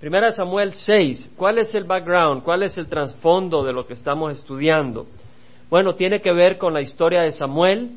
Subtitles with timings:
[0.00, 1.32] Primera Samuel 6.
[1.36, 2.44] ¿Cuál es el background?
[2.44, 5.06] ¿Cuál es el trasfondo de lo que estamos estudiando?
[5.68, 7.90] Bueno, tiene que ver con la historia de Samuel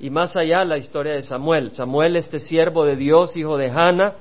[0.00, 1.70] y más allá la historia de Samuel.
[1.70, 4.14] Samuel, este siervo de Dios, hijo de Hannah,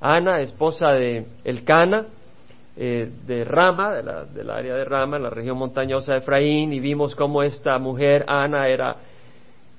[0.00, 2.06] Ana, esposa de Elcana,
[2.76, 6.78] eh, de Rama, de del área de Rama, en la región montañosa de Efraín, y
[6.78, 8.94] vimos cómo esta mujer, Ana, era,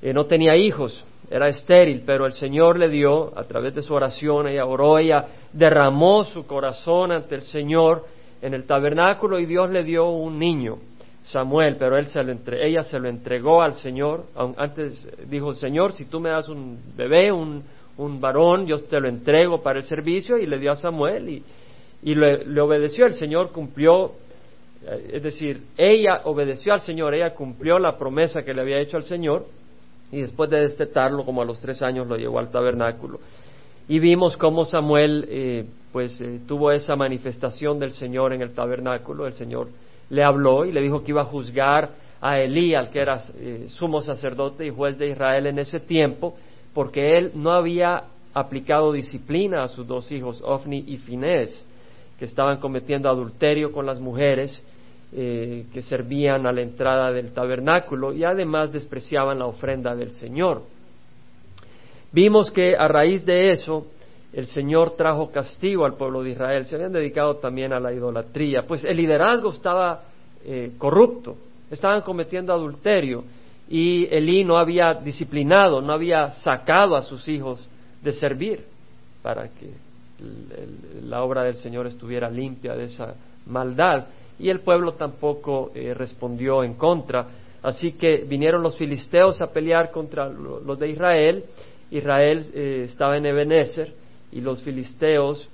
[0.02, 3.94] eh, no tenía hijos, era estéril, pero el Señor le dio, a través de su
[3.94, 8.06] oración, ella oró, ella derramó su corazón ante el Señor
[8.42, 10.78] en el tabernáculo y Dios le dio un niño,
[11.24, 14.26] Samuel, pero él se lo entre, ella se lo entregó al Señor.
[14.58, 17.64] Antes dijo, Señor, si tú me das un bebé, un,
[17.98, 21.44] un varón, yo te lo entrego para el servicio y le dio a Samuel y,
[22.02, 23.06] y le, le obedeció.
[23.06, 24.14] El Señor cumplió,
[24.84, 28.98] eh, es decir, ella obedeció al Señor, ella cumplió la promesa que le había hecho
[28.98, 29.46] al Señor
[30.12, 33.20] y después de destetarlo, como a los tres años, lo llevó al tabernáculo.
[33.88, 39.26] Y vimos cómo Samuel, eh, pues, eh, tuvo esa manifestación del Señor en el tabernáculo.
[39.26, 39.70] El Señor
[40.10, 41.90] le habló y le dijo que iba a juzgar
[42.22, 46.36] a Elí, al que era eh, sumo sacerdote y juez de Israel en ese tiempo,
[46.74, 51.66] porque él no había aplicado disciplina a sus dos hijos, Ofni y Finés,
[52.18, 54.64] que estaban cometiendo adulterio con las mujeres
[55.12, 60.62] eh, que servían a la entrada del tabernáculo y además despreciaban la ofrenda del Señor.
[62.12, 63.88] Vimos que a raíz de eso
[64.34, 66.66] el Señor trajo castigo al pueblo de Israel.
[66.68, 70.04] Se habían dedicado también a la idolatría, pues el liderazgo estaba
[70.46, 71.38] eh, corrupto,
[71.72, 73.24] estaban cometiendo adulterio
[73.68, 77.68] y Elí no había disciplinado, no había sacado a sus hijos
[78.04, 78.64] de servir
[79.24, 79.72] para que
[81.04, 83.16] la obra del Señor estuviera limpia de esa
[83.48, 84.06] maldad
[84.40, 87.28] y el pueblo tampoco eh, respondió en contra.
[87.62, 91.44] Así que vinieron los filisteos a pelear contra los de Israel.
[91.92, 93.94] Israel eh, estaba en Ebenezer
[94.32, 95.50] y los filisteos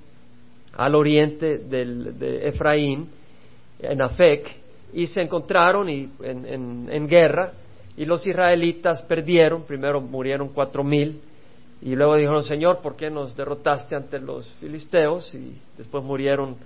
[0.74, 3.08] al oriente de Efraín,
[3.80, 4.46] en Afec,
[4.92, 7.52] y se encontraron y, en, en, guerra,
[7.96, 11.20] y los israelitas perdieron, primero murieron cuatro mil,
[11.80, 15.34] y luego dijeron, Señor, ¿por qué nos derrotaste ante los filisteos?
[15.34, 16.56] Y después murieron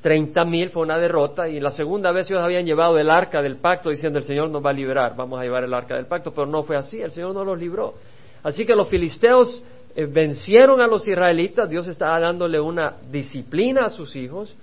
[0.00, 3.56] treinta mil, fue una derrota, y la segunda vez ellos habían llevado el arca del
[3.56, 6.32] pacto diciendo, el Señor nos va a liberar, vamos a llevar el arca del pacto,
[6.32, 7.94] pero no fue así, el Señor no los libró.
[8.42, 9.62] Así que los filisteos
[9.96, 14.54] eh, vencieron a los israelitas, Dios estaba dándole una disciplina a sus hijos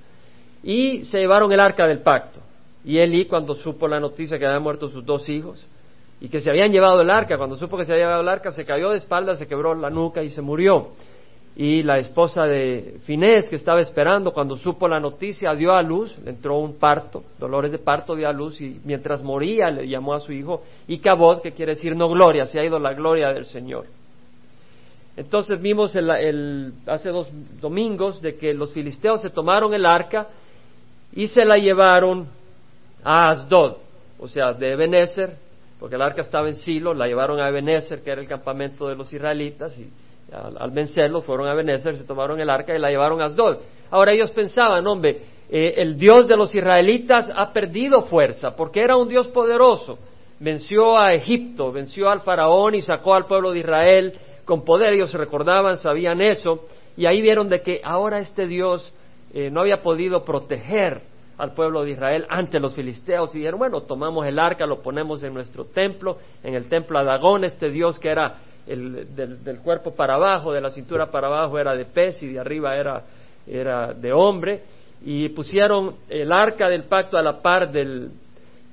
[0.63, 2.39] y se llevaron el arca del pacto.
[2.85, 5.65] Y Elí, cuando supo la noticia que habían muerto sus dos hijos
[6.21, 8.51] y que se habían llevado el arca, cuando supo que se había llevado el arca,
[8.51, 10.89] se cayó de espaldas, se quebró la nuca y se murió.
[11.55, 16.15] Y la esposa de Finés, que estaba esperando, cuando supo la noticia, dio a luz,
[16.25, 20.19] entró un parto, dolores de parto, dio a luz y mientras moría le llamó a
[20.19, 23.85] su hijo Icabod, que quiere decir no gloria, se ha ido la gloria del Señor.
[25.15, 27.29] Entonces vimos el, hace dos
[27.61, 30.29] domingos de que los filisteos se tomaron el arca
[31.13, 32.27] y se la llevaron
[33.03, 33.77] a Asdod,
[34.17, 35.37] o sea, de Ebenezer,
[35.79, 38.95] porque el arca estaba en Silo, la llevaron a Ebenezer, que era el campamento de
[38.95, 39.87] los israelitas, y
[40.33, 43.57] al, vencerlo fueron a Ebenezer, se tomaron el arca y la llevaron a Asdod.
[43.91, 48.97] Ahora ellos pensaban, hombre, eh, el Dios de los israelitas ha perdido fuerza, porque era
[48.97, 49.99] un Dios poderoso.
[50.39, 54.13] Venció a Egipto, venció al faraón y sacó al pueblo de Israel
[54.45, 56.65] con poder, ellos se recordaban, sabían eso,
[56.97, 58.93] y ahí vieron de que ahora este Dios
[59.33, 61.01] eh, no había podido proteger
[61.37, 65.23] al pueblo de Israel ante los filisteos y dijeron, bueno, tomamos el arca, lo ponemos
[65.23, 68.37] en nuestro templo, en el templo Adagón, este Dios que era
[68.67, 72.39] el, del, cuerpo para abajo, de la cintura para abajo era de pez y de
[72.39, 73.03] arriba era,
[73.47, 74.61] era de hombre,
[75.05, 78.11] y pusieron el arca del pacto a la par del,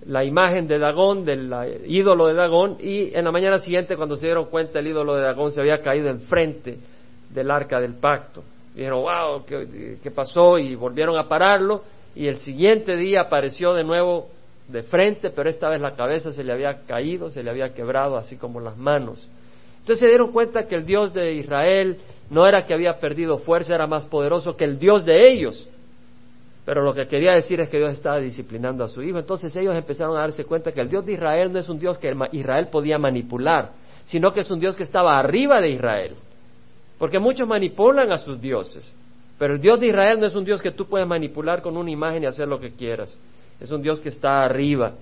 [0.06, 1.52] la imagen de Dagón, del
[1.86, 5.22] ídolo de Dagón, y en la mañana siguiente, cuando se dieron cuenta, el ídolo de
[5.22, 6.78] Dagón se había caído enfrente
[7.30, 8.42] del arca del pacto.
[8.74, 10.58] dijeron, wow, ¿qué, ¿qué, pasó?
[10.58, 11.82] Y volvieron a pararlo,
[12.14, 14.28] y el siguiente día apareció de nuevo
[14.68, 18.16] de frente, pero esta vez la cabeza se le había caído, se le había quebrado,
[18.16, 19.28] así como las manos.
[19.80, 21.98] Entonces se dieron cuenta que el Dios de Israel
[22.30, 25.68] no era que había perdido fuerza, era más poderoso que el Dios de ellos.
[26.64, 29.18] Pero lo que quería decir es que Dios estaba disciplinando a su hijo.
[29.18, 31.98] Entonces ellos empezaron a darse cuenta que el Dios de Israel no es un Dios
[31.98, 33.72] que Israel podía manipular,
[34.04, 36.14] sino que es un Dios que estaba arriba de Israel.
[36.98, 38.94] Porque muchos manipulan a sus dioses.
[39.38, 41.90] Pero el Dios de Israel no es un Dios que tú puedes manipular con una
[41.90, 43.18] imagen y hacer lo que quieras.
[43.58, 44.92] Es un Dios que está arriba.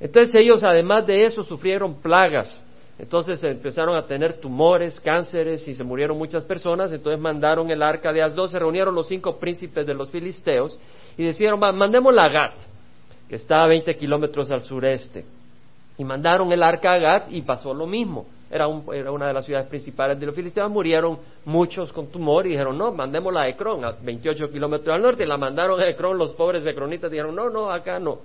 [0.00, 2.63] Entonces ellos, además de eso, sufrieron plagas.
[2.98, 6.92] Entonces empezaron a tener tumores, cánceres y se murieron muchas personas.
[6.92, 10.78] Entonces mandaron el arca de Asdod, se reunieron los cinco príncipes de los filisteos
[11.16, 12.54] y decidieron, mandemos la Gat,
[13.28, 15.24] que está a 20 kilómetros al sureste.
[15.98, 18.26] Y mandaron el arca a Gat y pasó lo mismo.
[18.48, 22.78] era, una de las ciudades principales de los filisteos, murieron muchos con tumor y dijeron,
[22.78, 26.32] no, mandémosla a Ecrón, a 28 kilómetros al norte, y la mandaron a Ecrón, los
[26.34, 28.20] pobres ecronitas dijeron, no, no, acá no.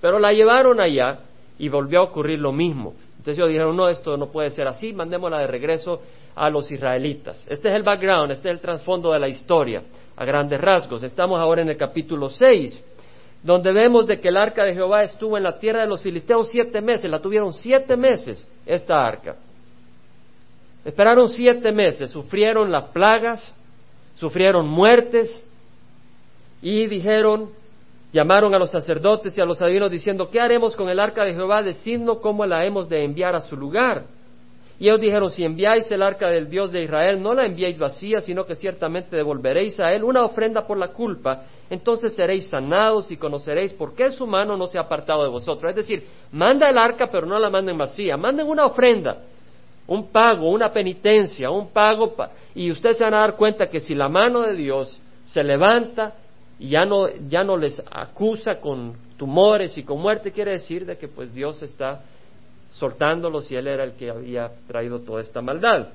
[0.00, 1.20] Pero la llevaron allá
[1.58, 2.94] y volvió a ocurrir lo mismo.
[3.20, 6.00] Entonces ellos dijeron, no, esto no puede ser así, mandémosla de regreso
[6.34, 7.46] a los israelitas.
[7.50, 9.82] Este es el background, este es el trasfondo de la historia,
[10.16, 11.02] a grandes rasgos.
[11.02, 12.86] Estamos ahora en el capítulo 6
[13.42, 16.50] donde vemos de que el arca de Jehová estuvo en la tierra de los filisteos
[16.50, 19.36] siete meses, la tuvieron siete meses esta arca.
[20.84, 23.54] Esperaron siete meses, sufrieron las plagas,
[24.14, 25.44] sufrieron muertes
[26.62, 27.50] y dijeron,
[28.12, 31.34] llamaron a los sacerdotes y a los adivinos diciendo, ¿qué haremos con el arca de
[31.34, 31.62] Jehová?
[31.62, 34.04] Decidnos cómo la hemos de enviar a su lugar.
[34.80, 38.20] Y ellos dijeron, si enviáis el arca del Dios de Israel, no la enviéis vacía,
[38.20, 43.18] sino que ciertamente devolveréis a él una ofrenda por la culpa, entonces seréis sanados y
[43.18, 45.68] conoceréis por qué su mano no se ha apartado de vosotros.
[45.68, 49.18] Es decir, manda el arca, pero no la manden vacía, manden una ofrenda,
[49.86, 52.14] un pago, una penitencia, un pago,
[52.54, 56.14] y ustedes se van a dar cuenta que si la mano de Dios se levanta
[56.60, 60.98] y ya no, ya no les acusa con tumores y con muerte, quiere decir de
[60.98, 62.02] que pues Dios está
[62.72, 65.88] soltándolos y él era el que había traído toda esta maldad.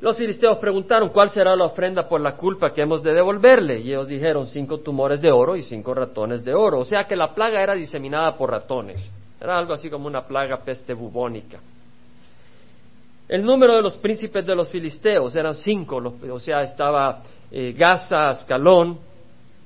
[0.00, 3.90] Los filisteos preguntaron cuál será la ofrenda por la culpa que hemos de devolverle y
[3.90, 7.34] ellos dijeron cinco tumores de oro y cinco ratones de oro, o sea que la
[7.34, 11.60] plaga era diseminada por ratones, era algo así como una plaga peste bubónica.
[13.32, 15.96] El número de los príncipes de los filisteos eran cinco,
[16.30, 18.98] o sea, estaba eh, Gaza, Ascalón,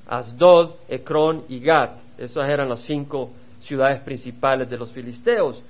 [0.06, 1.98] Asdod, Ecrón y Gat.
[2.16, 5.60] Esas eran las cinco ciudades principales de los filisteos.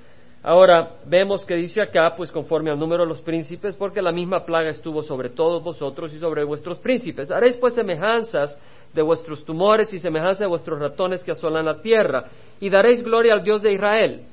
[0.43, 4.45] Ahora vemos que dice acá, pues conforme al número de los príncipes, porque la misma
[4.45, 7.31] plaga estuvo sobre todos vosotros y sobre vuestros príncipes.
[7.31, 8.61] Haréis pues semejanzas
[8.93, 12.25] de vuestros tumores y semejanzas de vuestros ratones que asolan la tierra,
[12.61, 14.27] y daréis gloria al Dios de Israel.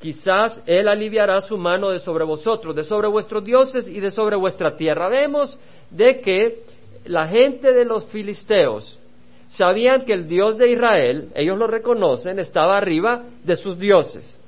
[0.00, 4.36] Quizás Él aliviará su mano de sobre vosotros, de sobre vuestros dioses y de sobre
[4.36, 5.08] vuestra tierra.
[5.08, 5.58] Vemos
[5.90, 6.62] de que
[7.04, 8.98] la gente de los filisteos
[9.48, 14.38] sabían que el Dios de Israel, ellos lo reconocen, estaba arriba de sus dioses,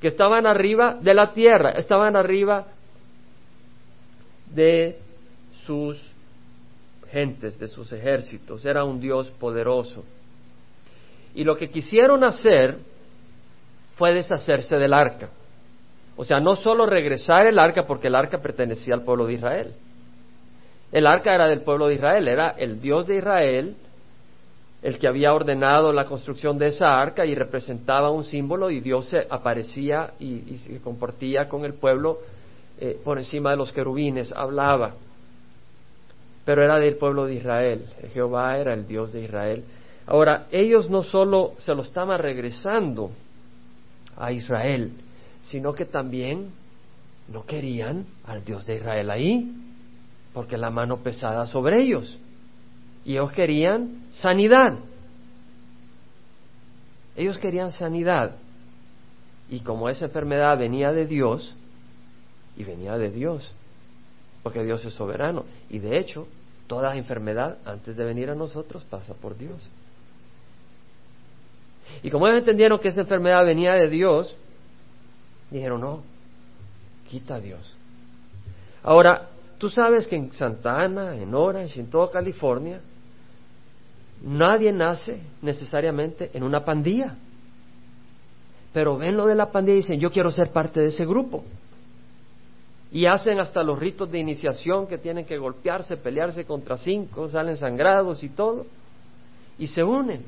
[0.00, 2.66] que estaban arriba de la tierra, estaban arriba
[4.52, 4.98] de
[5.64, 5.98] sus
[7.10, 10.04] gentes, de sus ejércitos, era un Dios poderoso.
[11.34, 12.78] Y lo que quisieron hacer
[14.00, 15.28] fue deshacerse del arca.
[16.16, 19.74] O sea, no solo regresar el arca porque el arca pertenecía al pueblo de Israel.
[20.90, 23.76] El arca era del pueblo de Israel, era el Dios de Israel
[24.80, 29.04] el que había ordenado la construcción de esa arca y representaba un símbolo y Dios
[29.04, 32.20] se aparecía y, se compartía con el pueblo
[32.80, 34.94] eh, por encima de los querubines, hablaba.
[36.46, 39.62] Pero era del pueblo de Israel, Jehová era el Dios de Israel.
[40.06, 43.10] Ahora, ellos no solo se lo estaban regresando
[44.20, 44.92] a Israel,
[45.42, 46.50] sino que también
[47.28, 49.50] no querían al Dios de Israel ahí,
[50.32, 52.18] porque la mano pesada sobre ellos
[53.04, 54.78] y ellos querían sanidad.
[57.16, 58.36] Ellos querían sanidad.
[59.48, 61.56] Y como esa enfermedad venía de Dios,
[62.56, 63.52] y venía de Dios,
[64.42, 66.28] porque Dios es soberano, y de hecho,
[66.66, 69.68] toda enfermedad antes de venir a nosotros pasa por Dios.
[72.02, 74.34] Y como ellos entendieron que esa enfermedad venía de Dios,
[75.50, 76.02] dijeron, no,
[77.08, 77.76] quita a Dios.
[78.82, 79.28] Ahora,
[79.58, 82.80] tú sabes que en Santa Ana, en Orange, en toda California,
[84.22, 87.16] Nadie nace necesariamente en una pandilla.
[88.72, 91.44] Pero ven lo de la pandilla y dicen, yo quiero ser parte de ese grupo.
[92.92, 97.56] Y hacen hasta los ritos de iniciación que tienen que golpearse, pelearse contra cinco, salen
[97.56, 98.66] sangrados y todo.
[99.58, 100.24] Y se unen.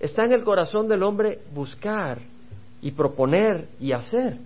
[0.00, 2.18] Está en el corazón del hombre buscar
[2.82, 4.38] y proponer y hacer.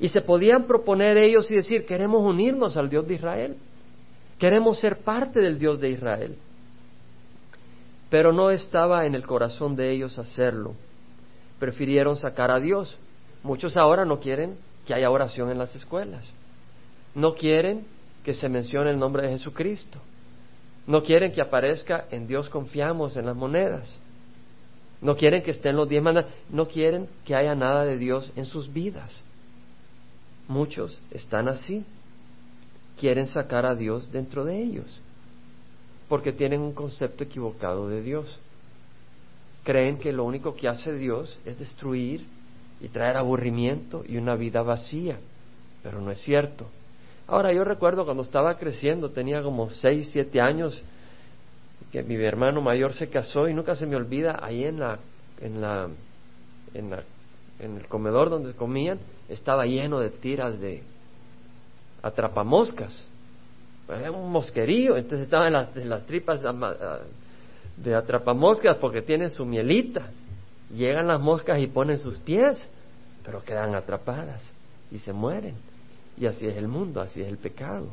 [0.00, 3.56] Y se podían proponer ellos y decir, queremos unirnos al Dios de Israel.
[4.38, 6.36] Queremos ser parte del Dios de Israel
[8.10, 10.74] pero no estaba en el corazón de ellos hacerlo.
[11.58, 12.98] Prefirieron sacar a Dios.
[13.42, 16.28] Muchos ahora no quieren que haya oración en las escuelas.
[17.14, 17.86] No quieren
[18.24, 20.00] que se mencione el nombre de Jesucristo.
[20.86, 23.98] No quieren que aparezca en Dios confiamos en las monedas.
[25.00, 26.40] No quieren que estén los diez mandamientos.
[26.50, 29.22] No quieren que haya nada de Dios en sus vidas.
[30.48, 31.84] Muchos están así.
[32.98, 35.02] Quieren sacar a Dios dentro de ellos
[36.08, 38.38] porque tienen un concepto equivocado de Dios.
[39.64, 42.24] Creen que lo único que hace Dios es destruir
[42.80, 45.18] y traer aburrimiento y una vida vacía,
[45.82, 46.66] pero no es cierto.
[47.26, 50.80] Ahora yo recuerdo cuando estaba creciendo, tenía como seis, siete años,
[51.92, 54.98] que mi hermano mayor se casó y nunca se me olvida ahí en la,
[55.40, 55.88] en la,
[56.74, 57.02] en la
[57.58, 60.82] en el comedor donde comían, estaba lleno de tiras de
[62.02, 63.06] atrapamoscas.
[63.88, 66.42] Era un mosquerío, entonces estaban las, las tripas
[67.76, 70.10] de atrapamoscas porque tienen su mielita.
[70.70, 72.68] Llegan las moscas y ponen sus pies,
[73.24, 74.42] pero quedan atrapadas
[74.90, 75.54] y se mueren.
[76.18, 77.88] Y así es el mundo, así es el pecado.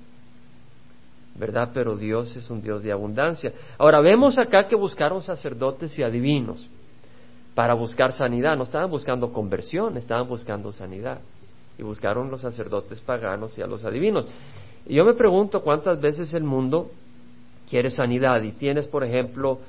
[1.35, 1.71] ¿Verdad?
[1.73, 3.51] Pero Dios es un Dios de abundancia.
[3.77, 6.69] Ahora vemos acá que buscaron sacerdotes y adivinos
[7.55, 8.55] para buscar sanidad.
[8.55, 11.19] No estaban buscando conversión, estaban buscando sanidad.
[11.77, 14.25] Y buscaron los sacerdotes paganos y a los adivinos.
[14.85, 16.91] Y yo me pregunto cuántas veces el mundo
[17.67, 18.43] quiere sanidad.
[18.43, 19.59] Y tienes, por ejemplo,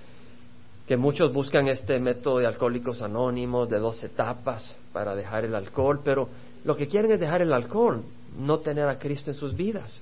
[0.87, 6.01] que muchos buscan este método de alcohólicos anónimos, de dos etapas para dejar el alcohol,
[6.05, 6.29] pero
[6.65, 8.03] lo que quieren es dejar el alcohol,
[8.39, 9.99] no tener a Cristo en sus vidas.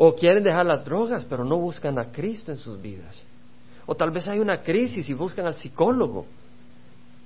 [0.00, 3.20] O quieren dejar las drogas, pero no buscan a Cristo en sus vidas.
[3.84, 6.24] O tal vez hay una crisis y buscan al psicólogo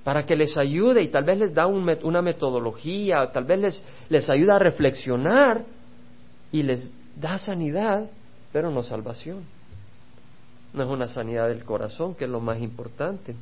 [0.03, 4.27] para que les ayude y tal vez les da una metodología, tal vez les, les
[4.27, 5.63] ayuda a reflexionar
[6.51, 8.09] y les da sanidad,
[8.51, 9.43] pero no salvación.
[10.73, 13.35] No es una sanidad del corazón, que es lo más importante.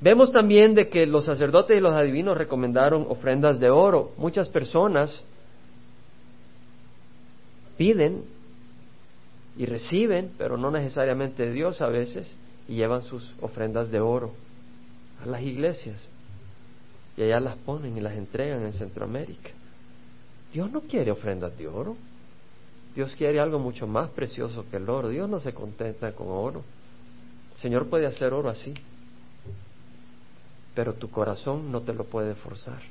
[0.00, 4.10] Vemos también de que los sacerdotes y los adivinos recomendaron ofrendas de oro.
[4.18, 5.24] Muchas personas
[7.76, 8.24] piden
[9.56, 12.30] y reciben, pero no necesariamente Dios a veces,
[12.68, 14.32] y llevan sus ofrendas de oro
[15.22, 16.08] a las iglesias.
[17.16, 19.50] Y allá las ponen y las entregan en Centroamérica.
[20.52, 21.96] Dios no quiere ofrendas de oro.
[22.94, 25.08] Dios quiere algo mucho más precioso que el oro.
[25.08, 26.62] Dios no se contenta con oro.
[27.54, 28.74] El Señor puede hacer oro así.
[30.74, 32.82] Pero tu corazón no te lo puede forzar.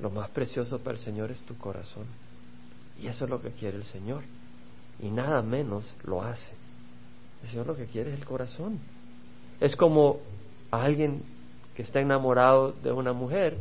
[0.00, 2.04] Lo más precioso para el Señor es tu corazón.
[3.00, 4.22] Y eso es lo que quiere el Señor
[5.00, 6.52] y nada menos lo hace.
[7.42, 8.78] El Señor lo que quiere es el corazón.
[9.60, 10.20] Es como
[10.70, 11.22] alguien
[11.74, 13.56] que está enamorado de una mujer,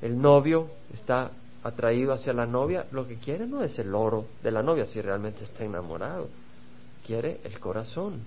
[0.00, 1.30] el novio está
[1.62, 5.00] atraído hacia la novia, lo que quiere no es el oro de la novia si
[5.00, 6.28] realmente está enamorado,
[7.06, 8.20] quiere el corazón,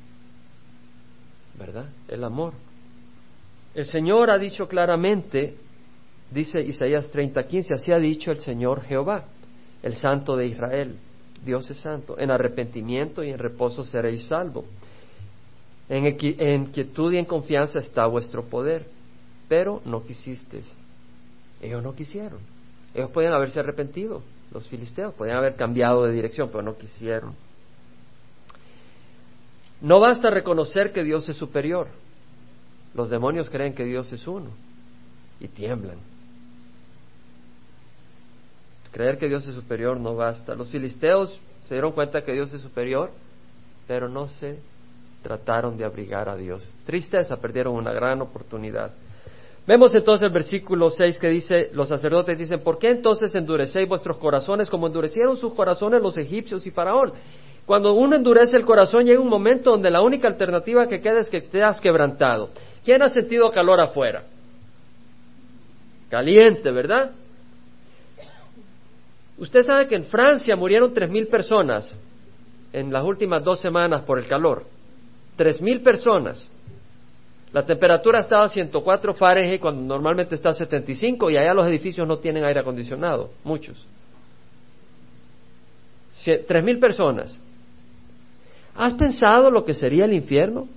[1.58, 1.89] ¿verdad?
[2.08, 2.53] El amor.
[3.74, 5.58] El Señor ha dicho claramente,
[6.32, 9.25] dice Isaías 30:15, así ha dicho el Señor Jehová,
[9.86, 10.98] el Santo de Israel.
[11.46, 12.18] Dios es santo.
[12.18, 14.65] En arrepentimiento y en reposo seréis salvo.
[15.88, 18.88] En, quietud y en confianza está vuestro poder.
[19.48, 20.74] Pero no quisisteis.
[21.62, 22.39] Ellos no quisieron.
[22.96, 24.24] Ellos podían haberse arrepentido.
[24.51, 27.36] Los filisteos podían haber cambiado de dirección, pero no quisieron.
[29.82, 31.89] No basta reconocer que Dios es superior.
[32.96, 34.50] Los demonios creen que Dios es uno
[35.39, 36.14] y tiemblan.
[38.96, 40.56] Creer que Dios es superior no basta.
[40.56, 43.12] Los filisteos se dieron cuenta que Dios es superior,
[43.90, 44.58] pero no se
[45.22, 46.74] trataron de abrigar a Dios.
[46.86, 48.92] Tristeza, perdieron una gran oportunidad.
[49.68, 54.16] Vemos entonces el versículo 6 que dice, los sacerdotes dicen, ¿por qué entonces endurecéis vuestros
[54.16, 57.12] corazones como endurecieron sus corazones los egipcios y Faraón?
[57.66, 61.30] Cuando uno endurece el corazón llega un momento donde la única alternativa que queda es
[61.30, 62.50] que te has quebrantado.
[62.86, 64.24] ¿Quién ha sentido calor afuera?
[66.10, 67.12] Caliente, ¿verdad?
[69.38, 71.94] Usted sabe que en Francia murieron tres mil personas
[72.72, 74.65] en las últimas dos semanas por el calor.
[75.36, 76.48] Tres mil personas.
[77.51, 82.08] La temperatura estaba a 104 Fahrenheit cuando normalmente está a 75 y allá los edificios
[82.08, 83.86] no tienen aire acondicionado, muchos.
[86.24, 87.38] Tres mil personas.
[88.75, 90.68] ¿Has pensado lo que sería el infierno?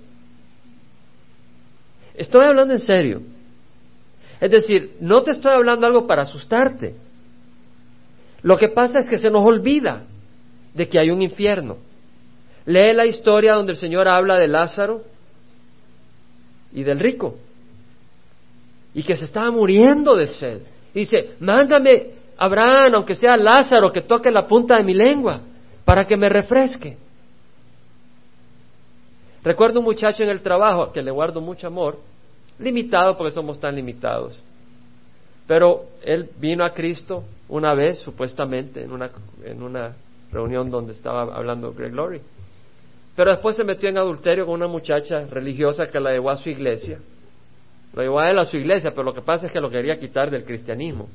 [2.13, 3.21] Estoy hablando en serio.
[4.39, 6.95] Es decir, no te estoy hablando algo para asustarte.
[8.41, 10.03] Lo que pasa es que se nos olvida
[10.73, 11.77] de que hay un infierno.
[12.65, 15.03] Lee la historia donde el Señor habla de Lázaro
[16.71, 17.35] y del rico
[18.93, 20.61] y que se estaba muriendo de sed.
[20.93, 25.41] Dice, mándame Abraham, aunque sea Lázaro, que toque la punta de mi lengua
[25.85, 26.97] para que me refresque.
[29.43, 31.99] Recuerdo un muchacho en el trabajo que le guardo mucho amor,
[32.59, 34.41] limitado porque somos tan limitados.
[35.47, 39.09] Pero él vino a Cristo una vez, supuestamente, en una,
[39.43, 39.95] en una
[40.31, 42.21] reunión donde estaba hablando Greg Laurie.
[43.15, 46.49] Pero después se metió en adulterio con una muchacha religiosa que la llevó a su
[46.49, 46.99] iglesia.
[47.93, 49.97] Lo llevó a él a su iglesia, pero lo que pasa es que lo quería
[49.97, 51.09] quitar del cristianismo.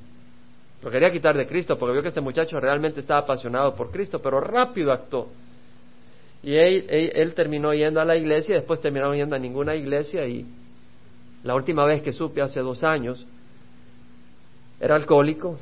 [0.82, 4.18] Lo quería quitar de Cristo porque vio que este muchacho realmente estaba apasionado por Cristo,
[4.20, 5.28] pero rápido actuó.
[6.42, 10.44] Y él, él, terminó yendo a la iglesia después terminó yendo a ninguna iglesia y
[11.42, 13.26] la última vez que supe hace dos años
[14.78, 15.58] era alcohólico.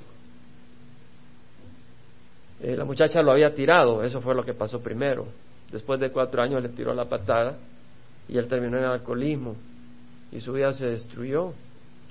[2.62, 5.26] Eh, la muchacha lo había tirado, eso fue lo que pasó primero.
[5.72, 7.58] Después de cuatro años le tiró la patada
[8.28, 9.56] y él terminó en alcoholismo.
[10.30, 11.52] y su vida se destruyó,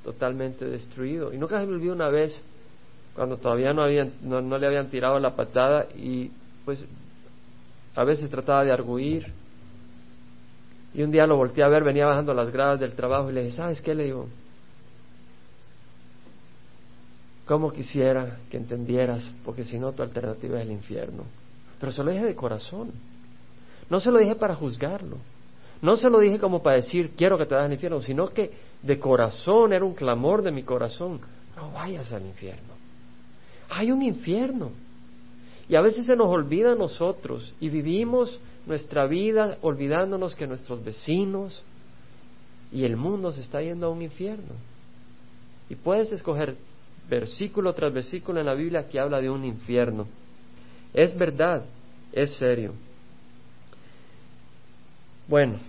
[0.03, 1.33] totalmente destruido.
[1.33, 2.43] Y nunca se me olvidó una vez,
[3.15, 6.29] cuando todavía no, habían, le habían tirado la patada y
[6.65, 6.85] pues
[7.95, 9.31] a veces trataba de arguir.
[10.93, 13.43] Y un día lo volteé a ver, venía bajando las gradas del trabajo y le
[13.45, 13.95] dije, ¿sabes qué?
[13.95, 14.27] Le digo,
[17.51, 19.29] ¿cómo quisiera que entendieras?
[19.43, 21.25] Porque si no, tu alternativa es el infierno.
[21.81, 22.93] Pero se lo dije de corazón.
[23.89, 25.17] No se lo dije para juzgarlo.
[25.81, 28.51] No se lo dije como para decir, quiero que te vayas al infierno, sino que
[28.81, 31.19] de corazón era un clamor de mi corazón.
[31.57, 32.73] No vayas al infierno.
[33.67, 34.71] Hay un infierno.
[35.67, 40.81] Y a veces se nos olvida a nosotros y vivimos nuestra vida olvidándonos que nuestros
[40.85, 41.61] vecinos
[42.71, 44.53] y el mundo se está yendo a un infierno.
[45.69, 46.55] Y puedes escoger
[47.11, 50.07] versículo tras versículo en la Biblia que habla de un infierno.
[50.93, 51.65] Es verdad,
[52.13, 52.73] es serio.
[55.27, 55.59] Bueno,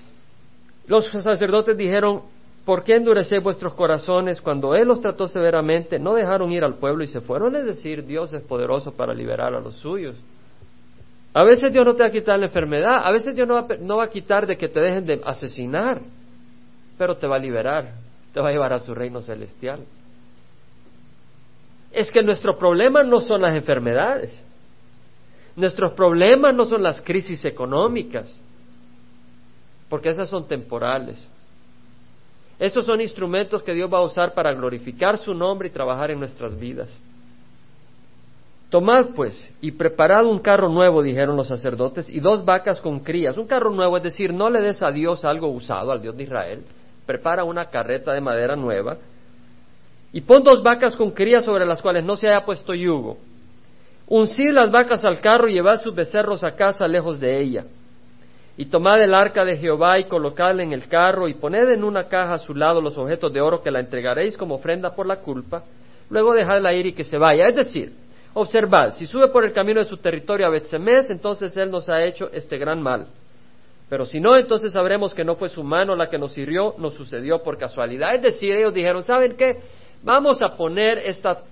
[0.87, 2.23] los sacerdotes dijeron,
[2.65, 4.41] ¿por qué endurecéis vuestros corazones?
[4.41, 7.57] Cuando Él los trató severamente, no dejaron ir al pueblo y se fueron.
[7.57, 10.17] Es decir, Dios es poderoso para liberar a los suyos.
[11.35, 13.67] A veces Dios no te va a quitar la enfermedad, a veces Dios no va,
[13.81, 16.03] no va a quitar de que te dejen de asesinar,
[16.99, 17.95] pero te va a liberar,
[18.35, 19.81] te va a llevar a su reino celestial.
[21.93, 24.45] Es que nuestro problema no son las enfermedades,
[25.55, 28.35] nuestros problemas no son las crisis económicas,
[29.89, 31.29] porque esas son temporales.
[32.59, 36.21] Esos son instrumentos que Dios va a usar para glorificar su nombre y trabajar en
[36.21, 36.97] nuestras vidas.
[38.71, 43.37] Tomad pues y preparad un carro nuevo, dijeron los sacerdotes, y dos vacas con crías.
[43.37, 46.23] Un carro nuevo, es decir, no le des a Dios algo usado, al Dios de
[46.23, 46.65] Israel.
[47.05, 48.97] Prepara una carreta de madera nueva.
[50.13, 53.17] Y pon dos vacas con crías sobre las cuales no se haya puesto yugo.
[54.07, 57.65] Uncid las vacas al carro y llevad sus becerros a casa lejos de ella.
[58.57, 62.09] Y tomad el arca de Jehová y colocadla en el carro y poned en una
[62.09, 65.17] caja a su lado los objetos de oro que la entregaréis como ofrenda por la
[65.17, 65.65] culpa.
[66.11, 67.49] Luego dejadla ir y que se vaya.
[67.49, 67.95] Es decir,
[68.35, 72.05] observad, si sube por el camino de su territorio a Betsemes, entonces él nos ha
[72.05, 73.07] hecho este gran mal.
[73.89, 76.95] Pero si no, entonces sabremos que no fue su mano la que nos hirió, nos
[76.95, 78.15] sucedió por casualidad.
[78.15, 79.57] Es decir, ellos dijeron, ¿saben qué?
[80.03, 81.43] Vamos a poner esta,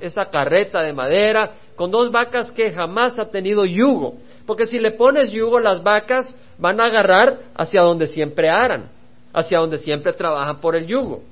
[0.00, 4.14] esta carreta de madera con dos vacas que jamás ha tenido yugo
[4.46, 8.90] porque si le pones yugo, las vacas van a agarrar hacia donde siempre aran,
[9.32, 11.22] hacia donde siempre trabajan por el yugo.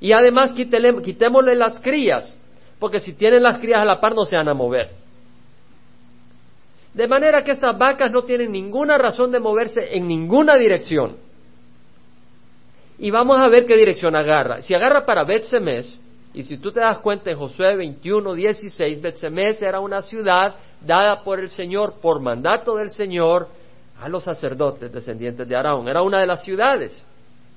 [0.00, 2.36] Y además quitémosle las crías,
[2.80, 4.90] porque si tienen las crías a la par no se van a mover.
[6.94, 11.16] De manera que estas vacas no tienen ninguna razón de moverse en ninguna dirección.
[13.02, 14.62] Y vamos a ver qué dirección agarra.
[14.62, 16.00] Si agarra para Bet-Semes,
[16.34, 21.24] y si tú te das cuenta en Josué 21, 16, Betsemes era una ciudad dada
[21.24, 23.48] por el Señor, por mandato del Señor,
[24.00, 25.88] a los sacerdotes descendientes de Araón.
[25.88, 27.04] Era una de las ciudades.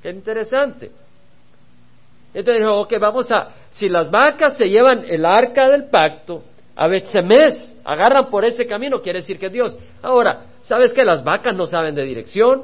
[0.02, 0.90] Qué interesante.
[2.34, 6.42] Entonces dijo, ok, vamos a, si las vacas se llevan el arca del pacto
[6.76, 9.78] a Betsemes, agarran por ese camino, quiere decir que Dios.
[10.02, 12.64] Ahora, ¿sabes que las vacas no saben de dirección?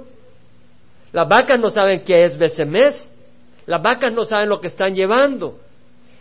[1.11, 3.11] Las vacas no saben qué es Betsemes.
[3.65, 5.59] Las vacas no saben lo que están llevando.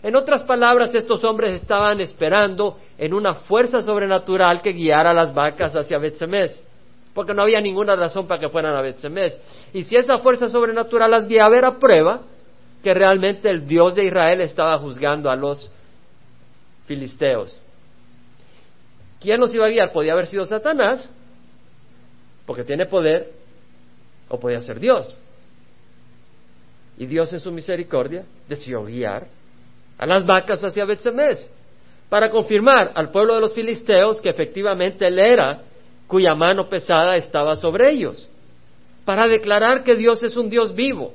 [0.02, 5.34] En otras palabras, estos hombres estaban esperando en una fuerza sobrenatural que guiara a las
[5.34, 6.64] vacas hacia Betsemes,
[7.12, 9.38] porque no había ninguna razón para que fueran a Betsemes.
[9.74, 12.22] Y si esa fuerza sobrenatural las guiaba, era prueba
[12.82, 15.70] que realmente el Dios de Israel estaba juzgando a los
[16.86, 17.58] filisteos.
[19.20, 19.92] ¿Quién los iba a guiar?
[19.92, 21.10] Podía haber sido Satanás,
[22.46, 23.30] porque tiene poder,
[24.30, 25.14] o podía ser Dios.
[26.96, 29.26] Y Dios en su misericordia decidió guiar
[29.98, 31.52] a las vacas hacia Betsemes,
[32.08, 35.60] para confirmar al pueblo de los filisteos que efectivamente él era
[36.06, 38.26] cuya mano pesada estaba sobre ellos,
[39.04, 41.12] para declarar que Dios es un Dios vivo.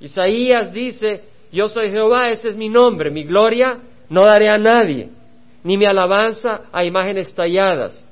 [0.00, 5.10] Isaías dice, yo soy Jehová, ese es mi nombre, mi gloria no daré a nadie,
[5.64, 8.06] ni mi alabanza a imágenes talladas.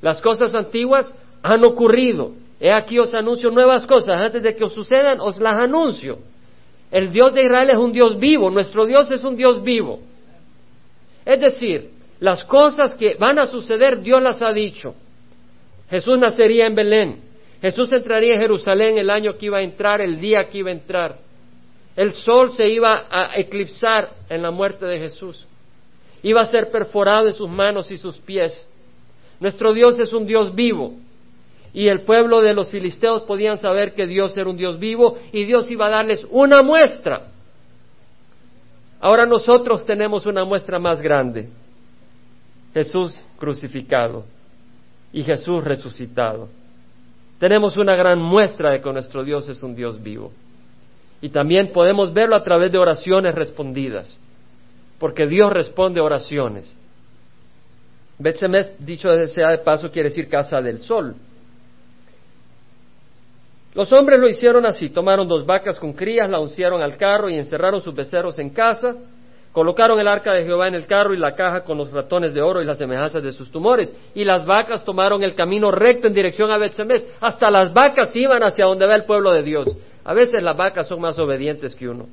[0.00, 4.74] Las cosas antiguas han ocurrido, he aquí os anuncio nuevas cosas, antes de que os
[4.74, 6.18] sucedan os las anuncio.
[6.90, 10.00] El Dios de Israel es un Dios vivo, nuestro Dios es un Dios vivo.
[11.24, 14.94] Es decir, las cosas que van a suceder, Dios las ha dicho.
[15.88, 17.22] Jesús nacería en Belén,
[17.62, 20.74] Jesús entraría en Jerusalén el año que iba a entrar, el día que iba a
[20.74, 21.18] entrar.
[21.96, 25.46] El sol se iba a eclipsar en la muerte de Jesús.
[26.22, 28.66] Iba a ser perforado en sus manos y sus pies.
[29.40, 30.94] Nuestro Dios es un Dios vivo
[31.72, 35.44] y el pueblo de los filisteos podían saber que Dios era un Dios vivo y
[35.44, 37.28] Dios iba a darles una muestra.
[39.00, 41.48] Ahora nosotros tenemos una muestra más grande.
[42.74, 44.24] Jesús crucificado
[45.12, 46.48] y Jesús resucitado.
[47.38, 50.32] Tenemos una gran muestra de que nuestro Dios es un Dios vivo.
[51.22, 54.14] Y también podemos verlo a través de oraciones respondidas,
[54.98, 56.74] porque Dios responde oraciones.
[58.18, 61.16] Bet-Semes, dicho sea de paso, quiere decir casa del sol.
[63.74, 67.34] Los hombres lo hicieron así, tomaron dos vacas con crías, la uncieron al carro y
[67.34, 68.96] encerraron sus becerros en casa,
[69.52, 72.42] colocaron el arca de Jehová en el carro y la caja con los ratones de
[72.42, 76.14] oro y las semejanzas de sus tumores, y las vacas tomaron el camino recto en
[76.14, 77.06] dirección a Bet-Semes.
[77.20, 79.70] Hasta las vacas iban hacia donde va el pueblo de Dios.
[80.02, 82.06] A veces las vacas son más obedientes que uno,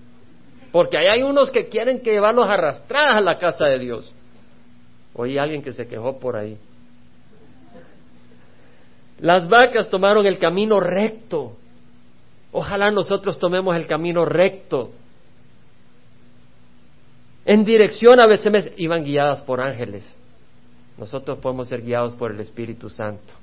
[0.71, 4.13] porque ahí hay unos que quieren que llevarlos arrastradas a la casa de Dios.
[5.15, 6.59] Oí alguien que se quejó por ahí.
[9.19, 11.53] Las vacas tomaron el camino recto.
[12.51, 14.91] Ojalá nosotros tomemos el camino recto.
[17.45, 20.13] En dirección a veces iban guiadas por ángeles.
[20.97, 23.33] Nosotros podemos ser guiados por el Espíritu Santo.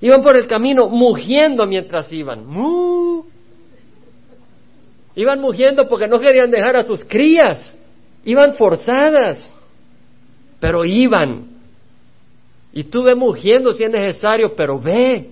[0.00, 2.44] Iban por el camino mugiendo mientras iban.
[5.14, 7.76] Iban mugiendo porque no querían dejar a sus crías.
[8.24, 9.48] Iban forzadas.
[10.58, 11.51] Pero iban.
[12.72, 15.30] Y tú ve mugiendo si es necesario, pero ve,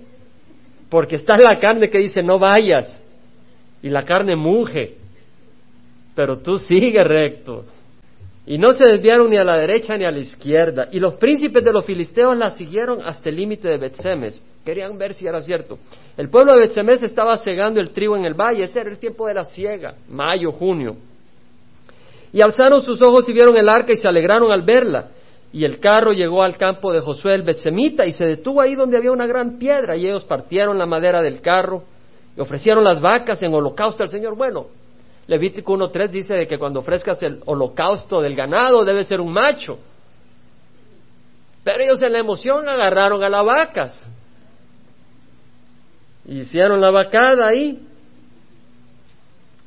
[0.89, 3.01] porque está la carne que dice no vayas,
[3.81, 4.95] y la carne muge,
[6.15, 7.65] pero tú sigue recto.
[8.45, 10.87] Y no se desviaron ni a la derecha ni a la izquierda.
[10.91, 14.41] Y los príncipes de los filisteos la siguieron hasta el límite de Betsemes.
[14.65, 15.77] Querían ver si era cierto.
[16.17, 18.63] El pueblo de Betsemes estaba cegando el trigo en el valle.
[18.63, 20.97] Ese era el tiempo de la siega, mayo, junio.
[22.33, 25.09] Y alzaron sus ojos y vieron el arca y se alegraron al verla.
[25.53, 28.97] Y el carro llegó al campo de Josué el Betsemita y se detuvo ahí donde
[28.97, 31.83] había una gran piedra y ellos partieron la madera del carro
[32.37, 34.35] y ofrecieron las vacas en holocausto al Señor.
[34.37, 34.67] Bueno,
[35.27, 39.77] Levítico 1.3 dice de que cuando ofrezcas el holocausto del ganado debe ser un macho.
[41.63, 44.05] Pero ellos en la emoción agarraron a las vacas.
[46.25, 47.87] Hicieron la vacada ahí.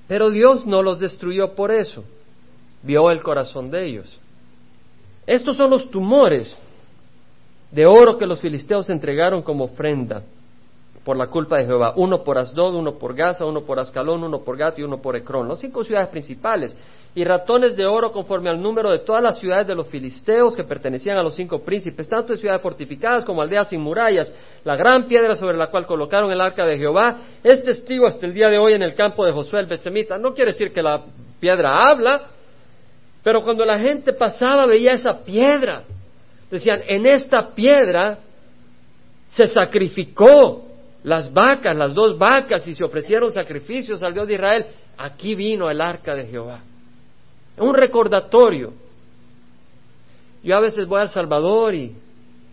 [0.08, 2.04] Pero Dios no los destruyó por eso.
[2.82, 4.20] Vio el corazón de ellos.
[5.26, 6.60] Estos son los tumores
[7.70, 10.22] de oro que los filisteos entregaron como ofrenda
[11.04, 11.92] por la culpa de Jehová.
[11.96, 15.16] Uno por Asdod, uno por Gaza, uno por Ascalón, uno por Gat y uno por
[15.16, 15.48] Ecrón.
[15.48, 16.76] Las cinco ciudades principales.
[17.14, 20.64] Y ratones de oro conforme al número de todas las ciudades de los filisteos que
[20.64, 24.34] pertenecían a los cinco príncipes, tanto de ciudades fortificadas como aldeas sin murallas.
[24.64, 28.34] La gran piedra sobre la cual colocaron el arca de Jehová es testigo hasta el
[28.34, 30.18] día de hoy en el campo de Josué el Betsemita.
[30.18, 31.04] No quiere decir que la
[31.38, 32.30] piedra habla,
[33.24, 35.82] pero cuando la gente pasaba veía esa piedra.
[36.50, 38.18] Decían, en esta piedra
[39.28, 40.66] se sacrificó
[41.02, 44.66] las vacas, las dos vacas, y se ofrecieron sacrificios al Dios de Israel.
[44.98, 46.60] Aquí vino el arca de Jehová.
[47.56, 48.74] Un recordatorio.
[50.42, 51.96] Yo a veces voy a El Salvador y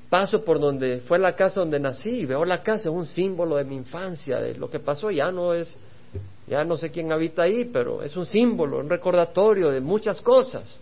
[0.10, 3.58] paso por donde fue la casa donde nací y veo la casa, es un símbolo
[3.58, 5.78] de mi infancia, de lo que pasó, ya no es
[6.48, 10.80] ya no sé quién habita ahí, pero es un símbolo, un recordatorio de muchas cosas.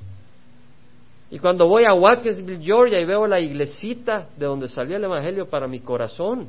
[1.32, 5.48] Y cuando voy a Watkinsville, Georgia, y veo la iglesita de donde salió el Evangelio
[5.48, 6.48] para mi corazón,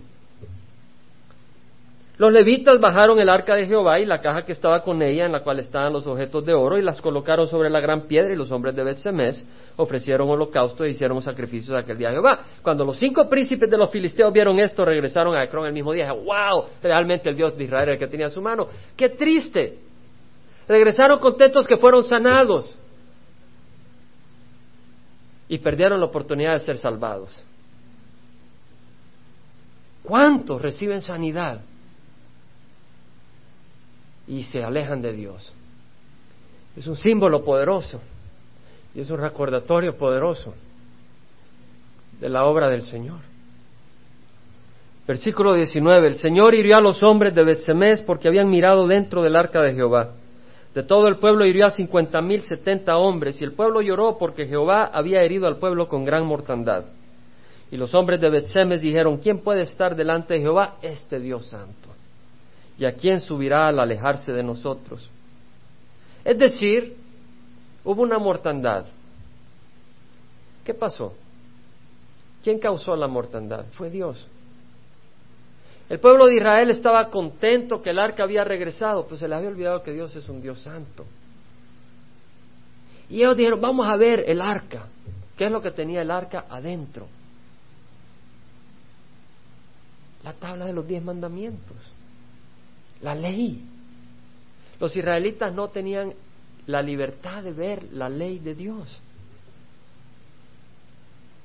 [2.20, 5.32] los levitas bajaron el arca de Jehová y la caja que estaba con ella, en
[5.32, 8.36] la cual estaban los objetos de oro, y las colocaron sobre la gran piedra, y
[8.36, 12.44] los hombres de Bet-Semes ofrecieron holocausto e hicieron sacrificios aquel día a Jehová.
[12.60, 16.12] Cuando los cinco príncipes de los filisteos vieron esto, regresaron a Ecrón el mismo día.
[16.12, 16.66] ¡Wow!
[16.82, 18.68] Realmente el Dios de Israel era el que tenía su mano.
[18.94, 19.78] ¡Qué triste!
[20.68, 22.76] Regresaron contentos que fueron sanados
[25.48, 27.42] y perdieron la oportunidad de ser salvados.
[30.02, 31.62] ¿Cuántos reciben sanidad?
[34.30, 35.52] Y se alejan de Dios.
[36.76, 38.00] Es un símbolo poderoso
[38.94, 40.54] y es un recordatorio poderoso
[42.20, 43.18] de la obra del Señor.
[45.06, 46.06] Versículo 19.
[46.06, 49.74] El Señor hirió a los hombres de Betsemes porque habían mirado dentro del arca de
[49.74, 50.10] Jehová.
[50.74, 54.46] De todo el pueblo hirió a cincuenta mil setenta hombres, y el pueblo lloró porque
[54.46, 56.84] Jehová había herido al pueblo con gran mortandad.
[57.72, 60.76] Y los hombres de Betsemes dijeron, ¿quién puede estar delante de Jehová?
[60.80, 61.89] Este Dios santo.
[62.80, 65.10] ¿Y a quién subirá al alejarse de nosotros?
[66.24, 66.96] Es decir,
[67.84, 68.86] hubo una mortandad.
[70.64, 71.12] ¿Qué pasó?
[72.42, 73.66] ¿Quién causó la mortandad?
[73.72, 74.26] Fue Dios.
[75.90, 79.50] El pueblo de Israel estaba contento que el arca había regresado, pero se les había
[79.50, 81.04] olvidado que Dios es un Dios santo.
[83.10, 84.86] Y ellos dijeron, vamos a ver el arca.
[85.36, 87.08] ¿Qué es lo que tenía el arca adentro?
[90.24, 91.99] La tabla de los diez mandamientos
[93.02, 93.64] la ley.
[94.78, 96.12] Los israelitas no tenían
[96.66, 99.00] la libertad de ver la ley de Dios.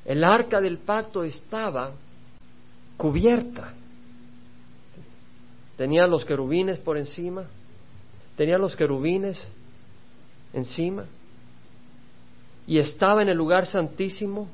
[0.05, 1.91] El arca del pacto estaba
[2.97, 3.73] cubierta.
[5.77, 7.45] Tenía los querubines por encima,
[8.37, 9.45] tenía los querubines
[10.53, 11.05] encima
[12.67, 14.47] y estaba en el lugar santísimo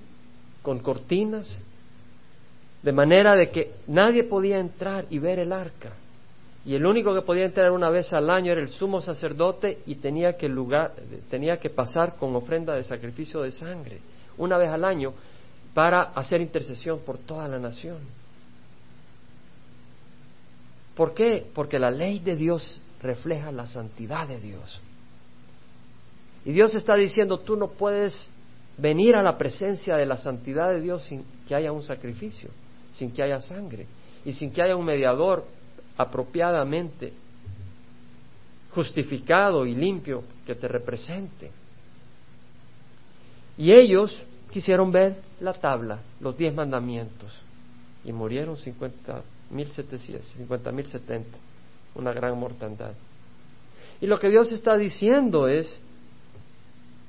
[0.61, 1.59] con cortinas,
[2.81, 5.93] de manera de que nadie podía entrar y ver el arca.
[6.63, 9.95] Y el único que podía entrar una vez al año era el sumo sacerdote y
[9.95, 10.93] tenía que, lugar,
[11.30, 14.00] tenía que pasar con ofrenda de sacrificio de sangre,
[14.38, 15.13] una vez al año,
[15.74, 17.97] para hacer intercesión por toda la nación.
[20.95, 21.45] ¿Por qué?
[21.54, 24.80] Porque la ley de Dios refleja la santidad de Dios.
[26.45, 28.28] Y Dios está diciendo, tú no puedes
[28.78, 32.50] venir a la presencia de la santidad de Dios sin que haya un sacrificio,
[32.91, 33.88] sin que haya sangre
[34.26, 35.45] y sin que haya un mediador
[35.97, 37.13] apropiadamente
[38.71, 41.51] justificado y limpio que te represente.
[43.58, 47.34] Y ellos quisieron ver la tabla, los diez mandamientos,
[48.04, 51.38] y murieron cincuenta mil cincuenta mil setenta,
[51.95, 52.93] una gran mortandad.
[53.99, 55.80] Y lo que Dios está diciendo es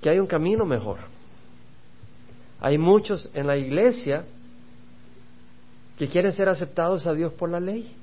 [0.00, 0.98] que hay un camino mejor.
[2.60, 4.24] Hay muchos en la iglesia
[5.96, 7.96] que quieren ser aceptados a Dios por la ley.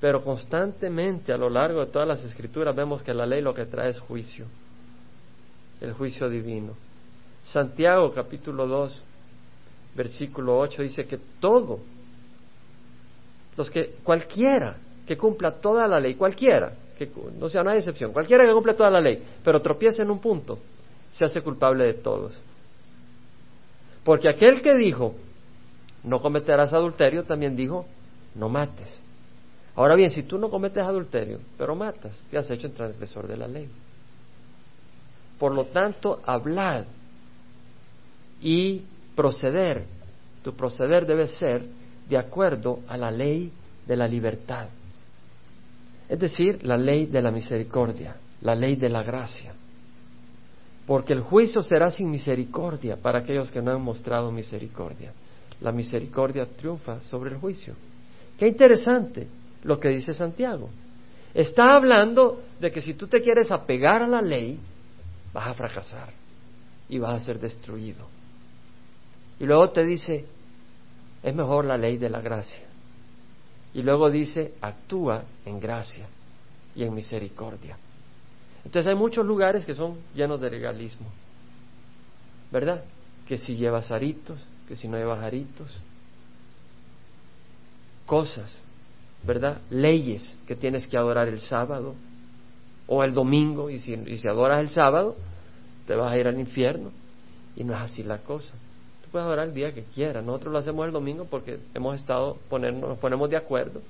[0.00, 3.64] Pero constantemente a lo largo de todas las escrituras vemos que la ley lo que
[3.64, 4.46] trae es juicio,
[5.80, 6.74] el juicio divino.
[7.44, 9.02] Santiago capítulo 2,
[9.94, 11.78] versículo 8 dice que todo,
[13.56, 18.44] los que cualquiera que cumpla toda la ley, cualquiera, que no sea una excepción, cualquiera
[18.44, 20.58] que cumpla toda la ley, pero tropiece en un punto,
[21.12, 22.38] se hace culpable de todos.
[24.04, 25.14] Porque aquel que dijo,
[26.04, 27.86] no cometerás adulterio, también dijo,
[28.34, 29.00] no mates.
[29.76, 33.36] Ahora bien, si tú no cometes adulterio, pero matas, te has hecho en transgresor de
[33.36, 33.68] la ley.
[35.38, 36.84] Por lo tanto, hablad
[38.40, 38.82] y
[39.14, 39.84] proceder.
[40.42, 41.62] Tu proceder debe ser
[42.08, 43.52] de acuerdo a la ley
[43.86, 44.68] de la libertad.
[46.08, 49.52] Es decir, la ley de la misericordia, la ley de la gracia.
[50.86, 55.12] Porque el juicio será sin misericordia para aquellos que no han mostrado misericordia.
[55.60, 57.74] La misericordia triunfa sobre el juicio.
[58.38, 59.26] Qué interesante
[59.66, 60.70] lo que dice Santiago.
[61.34, 64.58] Está hablando de que si tú te quieres apegar a la ley,
[65.34, 66.10] vas a fracasar
[66.88, 68.06] y vas a ser destruido.
[69.38, 70.24] Y luego te dice,
[71.22, 72.64] es mejor la ley de la gracia.
[73.74, 76.06] Y luego dice, actúa en gracia
[76.74, 77.76] y en misericordia.
[78.64, 81.06] Entonces hay muchos lugares que son llenos de legalismo,
[82.50, 82.82] ¿verdad?
[83.28, 85.76] Que si llevas aritos, que si no llevas aritos,
[88.06, 88.62] cosas
[89.24, 89.60] ¿verdad?
[89.70, 91.94] Leyes que tienes que adorar el sábado
[92.86, 93.94] o el domingo y si,
[94.28, 95.16] adoras el sábado
[95.86, 96.90] te vas a ir al infierno
[97.56, 98.54] y no es así la cosa.
[99.02, 100.24] Tú puedes adorar el día que quieras.
[100.24, 103.80] Nosotros lo hacemos el domingo porque hemos estado ponernos, nos ponemos de acuerdo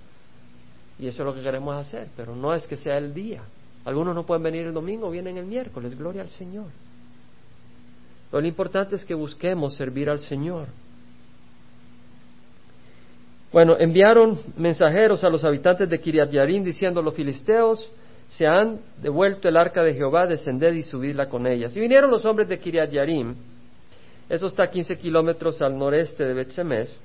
[0.98, 3.42] y eso es lo que queremos hacer, pero no es que sea el día.
[3.84, 6.70] Algunos no pueden venir el domingo, vienen el miércoles, gloria al Señor.
[8.32, 10.68] lo importante es que busquemos servir al Señor.
[13.52, 17.90] Bueno, enviaron mensajeros a los habitantes de Kiriat Yarim diciendo, los filisteos
[18.28, 21.76] se han devuelto el arca de Jehová, descended y subidla con ellas.
[21.76, 23.34] Y vinieron los hombres de Kiriat Yarim,
[24.28, 26.98] eso está a 15 kilómetros al noreste de Betsemes,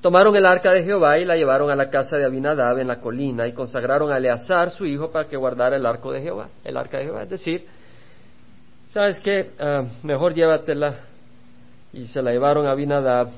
[0.00, 3.00] tomaron el arca de Jehová y la llevaron a la casa de Abinadab en la
[3.00, 6.76] colina y consagraron a Eleazar, su hijo, para que guardara el arco de Jehová, el
[6.76, 7.22] arca de Jehová.
[7.22, 7.64] Es decir,
[8.88, 9.52] ¿sabes qué?
[9.58, 10.96] Ah, mejor llévatela.
[11.92, 13.28] Y se la llevaron a Abinadab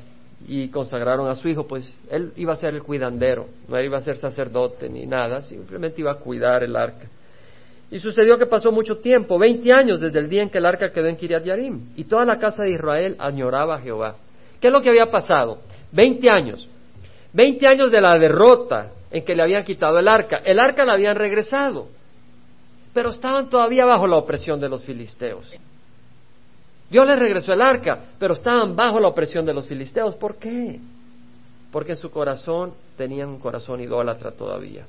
[0.47, 4.03] y consagraron a su hijo, pues él iba a ser el cuidandero, no iba a
[4.03, 7.09] ser sacerdote ni nada, simplemente iba a cuidar el arca.
[7.91, 10.91] Y sucedió que pasó mucho tiempo, veinte años desde el día en que el arca
[10.91, 14.17] quedó en Kiriat Yarim, y toda la casa de Israel añoraba a Jehová.
[14.61, 15.59] ¿Qué es lo que había pasado?
[15.93, 16.69] Veinte años.
[17.33, 20.39] Veinte años de la derrota en que le habían quitado el arca.
[20.45, 21.89] El arca la habían regresado,
[22.93, 25.55] pero estaban todavía bajo la opresión de los filisteos.
[26.91, 30.15] Dios les regresó el arca, pero estaban bajo la opresión de los filisteos.
[30.17, 30.81] ¿Por qué?
[31.73, 34.87] Porque en su corazón tenían un corazón idólatra todavía.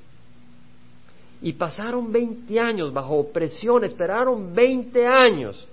[1.42, 5.68] Y pasaron 20 años bajo opresión, esperaron 20 años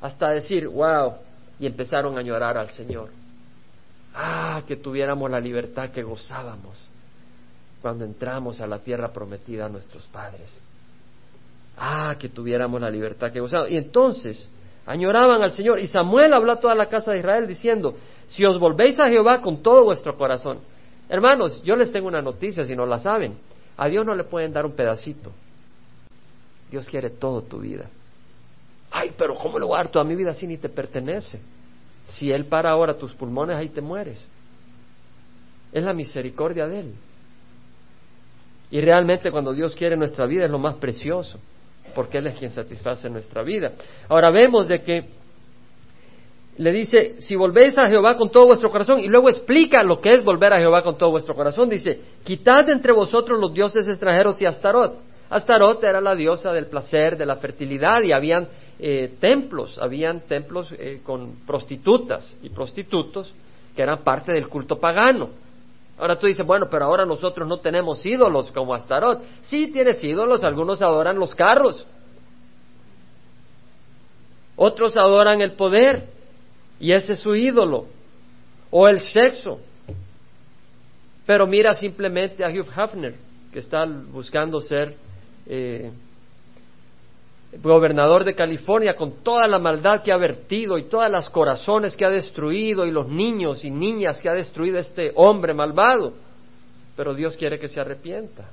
[0.00, 1.14] hasta decir, wow,
[1.58, 3.10] y empezaron a llorar al Señor.
[4.14, 6.88] Ah, que tuviéramos la libertad que gozábamos
[7.80, 10.60] cuando entramos a la tierra prometida a nuestros padres.
[11.76, 13.70] Ah, que tuviéramos la libertad que gozábamos.
[13.70, 14.48] Y entonces
[14.88, 15.78] añoraban al Señor.
[15.78, 17.94] Y Samuel habló a toda la casa de Israel diciendo,
[18.26, 20.60] si os volvéis a Jehová con todo vuestro corazón.
[21.08, 23.38] Hermanos, yo les tengo una noticia, si no la saben,
[23.76, 25.30] a Dios no le pueden dar un pedacito.
[26.70, 27.84] Dios quiere todo tu vida.
[28.90, 31.40] Ay, pero ¿cómo lo voy a dar toda mi vida si ni te pertenece?
[32.06, 34.26] Si Él para ahora tus pulmones, ahí te mueres.
[35.70, 36.94] Es la misericordia de Él.
[38.70, 41.38] Y realmente cuando Dios quiere nuestra vida es lo más precioso,
[41.98, 43.72] porque Él es quien satisface nuestra vida.
[44.08, 45.04] Ahora vemos de que
[46.56, 50.12] le dice, si volvéis a Jehová con todo vuestro corazón, y luego explica lo que
[50.12, 54.40] es volver a Jehová con todo vuestro corazón, dice, quitad entre vosotros los dioses extranjeros
[54.40, 54.94] y Astarot.
[55.28, 58.46] Astarot era la diosa del placer, de la fertilidad, y habían
[58.78, 63.34] eh, templos, habían templos eh, con prostitutas y prostitutos
[63.74, 65.30] que eran parte del culto pagano.
[65.98, 69.22] Ahora tú dices, bueno, pero ahora nosotros no tenemos ídolos como Astarot.
[69.42, 71.84] Sí tienes ídolos, algunos adoran los carros,
[74.54, 76.08] otros adoran el poder,
[76.78, 77.86] y ese es su ídolo,
[78.70, 79.60] o el sexo.
[81.26, 83.14] Pero mira simplemente a Hugh Hafner,
[83.52, 84.96] que está buscando ser
[85.46, 85.90] eh,
[87.52, 92.04] gobernador de California con toda la maldad que ha vertido y todas las corazones que
[92.04, 96.12] ha destruido y los niños y niñas que ha destruido este hombre malvado.
[96.96, 98.50] Pero Dios quiere que se arrepienta.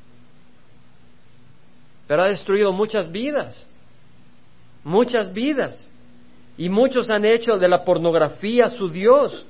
[2.07, 3.67] Pero ha destruido muchas vidas,
[4.83, 5.91] muchas vidas.
[6.57, 9.45] Y muchos han hecho de la pornografía su Dios.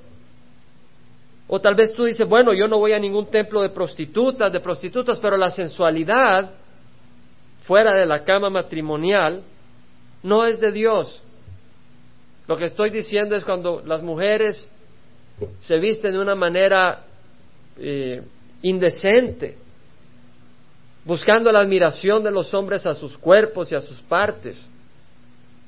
[1.48, 4.60] O tal vez tú dices, bueno, yo no voy a ningún templo de prostitutas, de
[4.60, 6.52] prostitutas, pero la sensualidad
[7.68, 9.44] fuera de la cama matrimonial
[10.24, 11.22] no es de Dios.
[12.48, 14.68] Lo que estoy diciendo es cuando las mujeres
[15.62, 17.04] se visten de una manera
[17.78, 18.22] eh,
[18.62, 19.58] indecente,
[21.04, 24.70] buscando la admiración de los hombres a sus cuerpos y a sus partes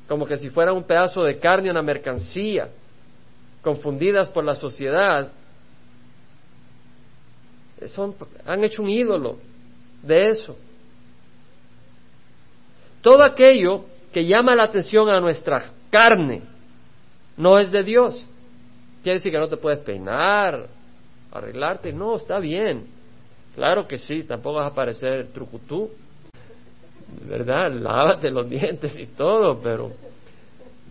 [0.08, 2.70] como que si fuera un pedazo de carne, una mercancía,
[3.62, 5.32] confundidas por la sociedad,
[7.88, 9.38] son, han hecho un ídolo
[10.02, 10.58] de eso.
[13.08, 16.42] Todo aquello que llama la atención a nuestra carne
[17.38, 18.22] no es de Dios.
[19.02, 20.68] Quiere decir que no te puedes peinar,
[21.32, 21.94] arreglarte.
[21.94, 22.86] No, está bien.
[23.56, 25.90] Claro que sí, tampoco vas a parecer trucutú.
[27.30, 27.72] ¿verdad?
[27.72, 29.94] Lávate los dientes y todo, pero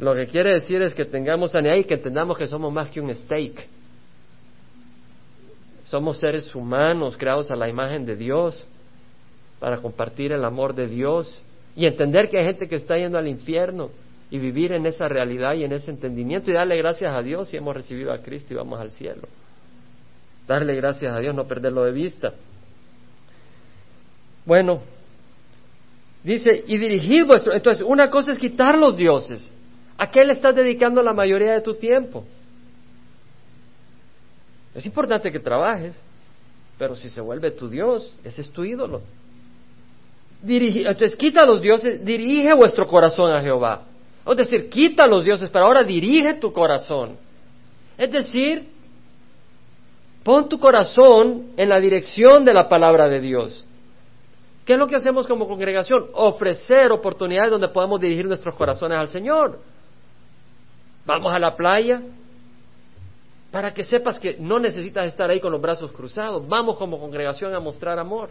[0.00, 3.02] lo que quiere decir es que tengamos sanidad y que entendamos que somos más que
[3.02, 3.66] un steak.
[5.84, 8.66] Somos seres humanos creados a la imagen de Dios
[9.60, 11.42] para compartir el amor de Dios
[11.76, 13.90] y entender que hay gente que está yendo al infierno
[14.30, 17.56] y vivir en esa realidad y en ese entendimiento y darle gracias a Dios si
[17.56, 19.28] hemos recibido a Cristo y vamos al cielo.
[20.48, 22.32] Darle gracias a Dios, no perderlo de vista.
[24.44, 24.80] Bueno,
[26.26, 27.54] Dice, y dirigid vuestro.
[27.54, 29.48] Entonces, una cosa es quitar los dioses.
[29.96, 32.24] ¿A qué le estás dedicando la mayoría de tu tiempo?
[34.74, 35.94] Es importante que trabajes,
[36.78, 39.02] pero si se vuelve tu Dios, ese es tu ídolo.
[40.42, 43.82] Entonces, quita los dioses, dirige vuestro corazón a Jehová.
[44.26, 47.16] Es decir, quita los dioses, pero ahora dirige tu corazón.
[47.96, 48.68] Es decir,
[50.22, 53.64] pon tu corazón en la dirección de la palabra de Dios.
[54.64, 56.06] ¿Qué es lo que hacemos como congregación?
[56.12, 59.60] Ofrecer oportunidades donde podamos dirigir nuestros corazones al Señor.
[61.06, 62.02] Vamos a la playa
[63.52, 66.46] para que sepas que no necesitas estar ahí con los brazos cruzados.
[66.48, 68.30] Vamos como congregación a mostrar amor.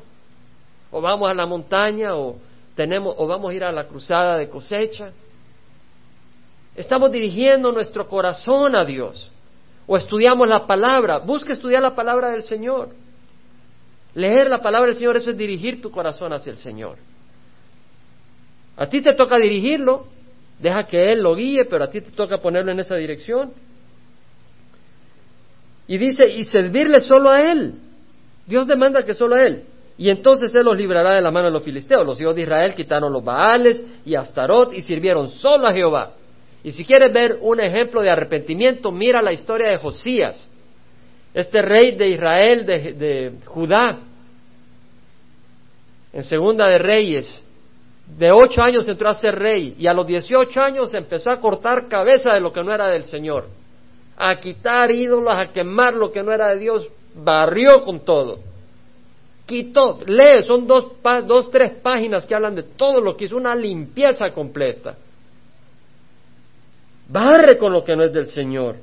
[0.95, 2.38] O vamos a la montaña o
[2.73, 5.12] tenemos o vamos a ir a la cruzada de cosecha.
[6.73, 9.29] Estamos dirigiendo nuestro corazón a Dios.
[9.88, 11.17] O estudiamos la palabra.
[11.17, 12.91] Busca estudiar la palabra del Señor.
[14.13, 16.97] Leer la palabra del Señor, eso es dirigir tu corazón hacia el Señor.
[18.77, 20.08] A ti te toca dirigirlo,
[20.60, 23.51] deja que Él lo guíe, pero a ti te toca ponerlo en esa dirección.
[25.89, 27.73] Y dice, y servirle solo a Él.
[28.47, 29.65] Dios demanda que solo a Él.
[29.97, 32.05] Y entonces Él los librará de la mano de los filisteos.
[32.05, 36.12] Los hijos de Israel quitaron los Baales y Astarot y sirvieron solo a Jehová.
[36.63, 40.49] Y si quieres ver un ejemplo de arrepentimiento, mira la historia de Josías
[41.36, 43.99] este rey de Israel, de, Judá,
[46.13, 47.43] en Segunda de Reyes,
[48.17, 51.89] de ocho años entró a ser rey y a los dieciocho años empezó a cortar
[51.89, 53.47] cabeza de lo que no era del Señor,
[54.15, 58.39] a quitar ídolos, a quemar lo que no era de Dios, barrió con todo.
[59.45, 60.93] Quitó, lee, son dos,
[61.27, 64.95] dos, tres páginas que hablan de todo lo que hizo, una limpieza completa.
[67.07, 68.78] Barre con lo que no es del Señor.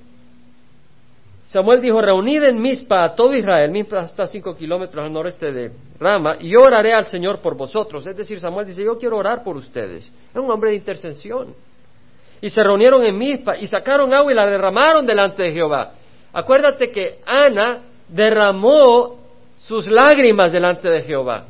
[1.47, 5.73] Samuel dijo, reunid en Mispa a todo Israel, Mispa está cinco kilómetros al noreste de
[5.99, 8.07] Rama, y yo oraré al Señor por vosotros.
[8.07, 10.05] Es decir, Samuel dice, yo quiero orar por ustedes.
[10.05, 11.55] Es un hombre de intercesión.
[12.41, 15.93] Y se reunieron en Mispa y sacaron agua y la derramaron delante de Jehová.
[16.33, 19.22] Acuérdate que Ana derramó
[19.67, 21.47] sus lágrimas delante de Jehová.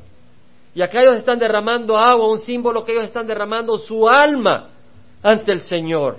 [0.74, 4.70] Y acá ellos están derramando agua, un símbolo que ellos están derramando su alma
[5.22, 6.18] ante el Señor.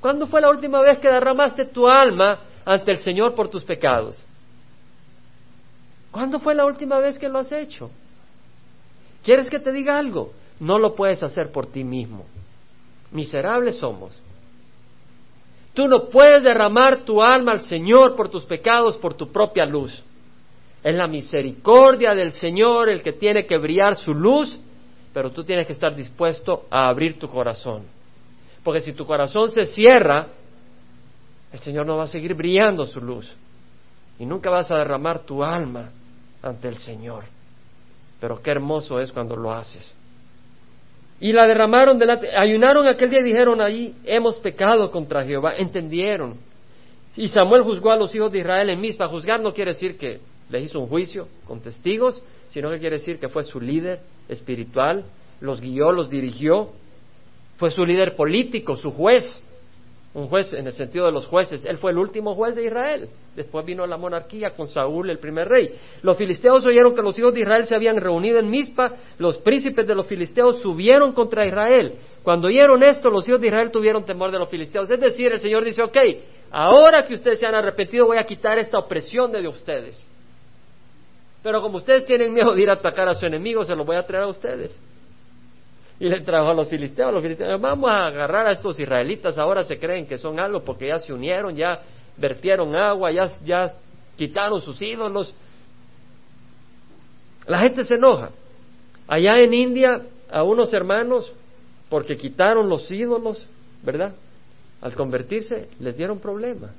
[0.00, 4.22] ¿Cuándo fue la última vez que derramaste tu alma ante el Señor por tus pecados.
[6.10, 7.90] ¿Cuándo fue la última vez que lo has hecho?
[9.24, 10.32] ¿Quieres que te diga algo?
[10.58, 12.26] No lo puedes hacer por ti mismo.
[13.12, 14.20] Miserables somos.
[15.74, 20.02] Tú no puedes derramar tu alma al Señor por tus pecados, por tu propia luz.
[20.82, 24.58] Es la misericordia del Señor el que tiene que brillar su luz,
[25.12, 27.84] pero tú tienes que estar dispuesto a abrir tu corazón.
[28.62, 30.28] Porque si tu corazón se cierra,
[31.52, 33.30] el Señor no va a seguir brillando su luz.
[34.18, 35.90] Y nunca vas a derramar tu alma
[36.42, 37.24] ante el Señor.
[38.20, 39.94] Pero qué hermoso es cuando lo haces.
[41.20, 46.36] Y la derramaron delante, ayunaron aquel día y dijeron ahí, hemos pecado contra Jehová, entendieron.
[47.16, 49.08] Y Samuel juzgó a los hijos de Israel en Mispa.
[49.08, 50.20] Juzgar no quiere decir que
[50.50, 55.04] les hizo un juicio con testigos, sino que quiere decir que fue su líder espiritual,
[55.40, 56.70] los guió, los dirigió,
[57.56, 59.40] fue su líder político, su juez
[60.12, 61.64] un juez en el sentido de los jueces.
[61.64, 63.08] Él fue el último juez de Israel.
[63.36, 65.70] Después vino la monarquía con Saúl, el primer rey.
[66.02, 68.92] Los filisteos oyeron que los hijos de Israel se habían reunido en Mizpa.
[69.18, 71.94] Los príncipes de los filisteos subieron contra Israel.
[72.24, 74.90] Cuando oyeron esto, los hijos de Israel tuvieron temor de los filisteos.
[74.90, 75.96] Es decir, el Señor dice, ok,
[76.50, 80.04] ahora que ustedes se han arrepentido, voy a quitar esta opresión de ustedes.
[81.42, 83.96] Pero como ustedes tienen miedo de ir a atacar a su enemigo, se lo voy
[83.96, 84.78] a traer a ustedes
[86.00, 87.12] y le trajo a los filisteos.
[87.12, 90.88] Los filisteos, vamos a agarrar a estos israelitas, ahora se creen que son algo porque
[90.88, 91.82] ya se unieron, ya
[92.16, 93.74] vertieron agua, ya, ya
[94.16, 95.34] quitaron sus ídolos.
[97.46, 98.30] La gente se enoja.
[99.06, 101.30] Allá en India, a unos hermanos,
[101.90, 103.46] porque quitaron los ídolos,
[103.82, 104.14] ¿verdad?
[104.80, 106.70] Al convertirse, les dieron problema.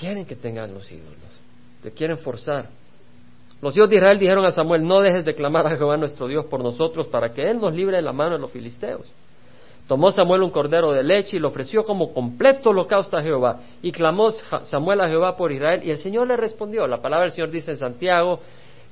[0.00, 1.16] Quieren que tengan los ídolos,
[1.82, 2.68] te quieren forzar.
[3.60, 6.46] Los hijos de Israel dijeron a Samuel, no dejes de clamar a Jehová nuestro Dios
[6.46, 9.06] por nosotros para que Él nos libre de la mano de los filisteos.
[9.86, 13.60] Tomó Samuel un cordero de leche y lo ofreció como completo holocausto a Jehová.
[13.82, 16.86] Y clamó Samuel a Jehová por Israel y el Señor le respondió.
[16.86, 18.40] La palabra del Señor dice en Santiago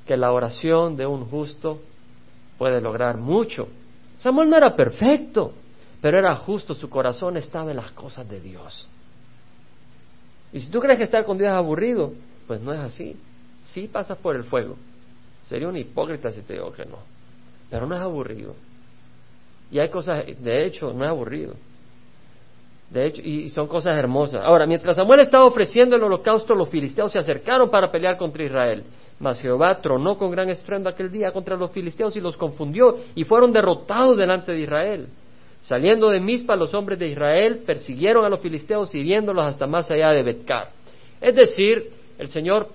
[0.05, 1.79] que la oración de un justo
[2.57, 3.67] puede lograr mucho.
[4.19, 5.53] Samuel no era perfecto,
[6.01, 8.87] pero era justo, su corazón estaba en las cosas de Dios.
[10.53, 12.13] Y si tú crees que estar con Dios es aburrido,
[12.51, 13.15] pues no es así.
[13.63, 14.75] Sí pasas por el fuego.
[15.43, 16.97] Sería un hipócrita si te digo que no.
[17.69, 18.55] Pero no es aburrido.
[19.71, 21.53] Y hay cosas, de hecho, no es aburrido.
[22.89, 24.43] De hecho, y son cosas hermosas.
[24.43, 28.83] Ahora, mientras Samuel estaba ofreciendo el holocausto, los filisteos se acercaron para pelear contra Israel.
[29.17, 33.23] Mas Jehová tronó con gran estruendo aquel día contra los filisteos y los confundió y
[33.23, 35.07] fueron derrotados delante de Israel.
[35.61, 40.11] Saliendo de Mizpa, los hombres de Israel persiguieron a los filisteos hiriéndolos hasta más allá
[40.11, 40.71] de Betcar.
[41.21, 42.69] Es decir, el Señor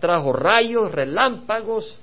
[0.00, 2.00] trajo rayos, relámpagos,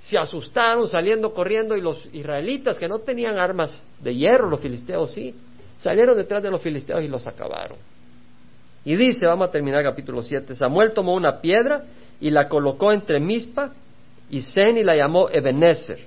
[0.00, 5.10] se asustaron saliendo corriendo y los israelitas que no tenían armas de hierro, los filisteos
[5.10, 5.34] sí,
[5.78, 7.78] salieron detrás de los filisteos y los acabaron.
[8.84, 11.82] Y dice, vamos a terminar capítulo 7, Samuel tomó una piedra
[12.20, 13.72] y la colocó entre Mispa
[14.30, 15.98] y Zen y la llamó Ebenezer.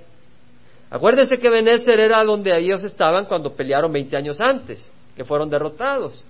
[0.88, 6.24] Acuérdense que Ebenezer era donde ellos estaban cuando pelearon 20 años antes, que fueron derrotados.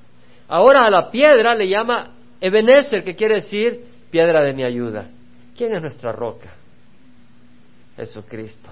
[0.48, 2.10] Ahora a la piedra le llama
[2.42, 5.08] Ebenezer, que quiere decir piedra de mi ayuda.
[5.56, 6.50] ¿Quién es nuestra roca?
[7.96, 8.68] Jesucristo.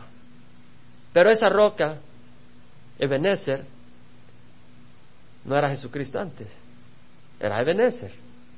[1.13, 1.99] Pero esa roca,
[2.99, 3.65] Ebenezer,
[5.45, 6.49] no era Jesucristo antes.
[7.39, 8.13] Era Ebenezer,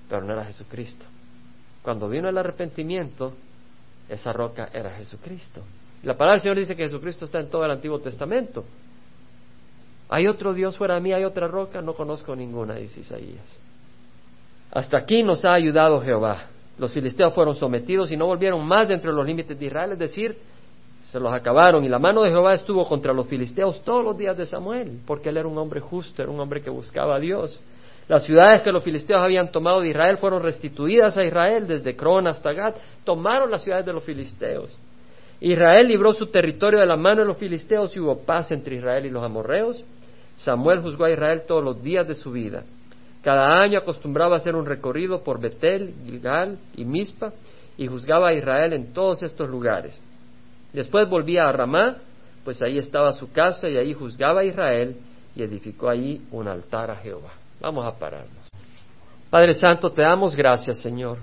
[0.08, 1.04] pero no era Jesucristo.
[1.82, 3.34] Cuando vino el arrepentimiento,
[4.08, 5.62] esa roca era Jesucristo.
[6.04, 8.64] La palabra del Señor dice que Jesucristo está en todo el Antiguo Testamento.
[10.08, 11.12] ¿Hay otro Dios fuera de mí?
[11.12, 11.82] ¿Hay otra roca?
[11.82, 13.61] No conozco ninguna, dice Isaías.
[14.72, 16.46] Hasta aquí nos ha ayudado Jehová.
[16.78, 19.98] Los filisteos fueron sometidos y no volvieron más dentro de los límites de Israel, es
[19.98, 20.36] decir,
[21.04, 21.84] se los acabaron.
[21.84, 25.28] Y la mano de Jehová estuvo contra los filisteos todos los días de Samuel, porque
[25.28, 27.60] él era un hombre justo, era un hombre que buscaba a Dios.
[28.08, 32.26] Las ciudades que los filisteos habían tomado de Israel fueron restituidas a Israel, desde Cron
[32.26, 32.74] hasta Gad.
[33.04, 34.76] Tomaron las ciudades de los filisteos.
[35.40, 39.04] Israel libró su territorio de la mano de los filisteos y hubo paz entre Israel
[39.04, 39.84] y los amorreos.
[40.38, 42.64] Samuel juzgó a Israel todos los días de su vida.
[43.22, 47.32] Cada año acostumbraba hacer un recorrido por Betel, Gilgal y Mizpa
[47.78, 49.98] y juzgaba a Israel en todos estos lugares.
[50.72, 51.98] Después volvía a Ramá,
[52.44, 54.96] pues ahí estaba su casa y ahí juzgaba a Israel
[55.36, 57.32] y edificó allí un altar a Jehová.
[57.60, 58.48] Vamos a pararnos.
[59.30, 61.18] Padre Santo, te damos gracias, Señor.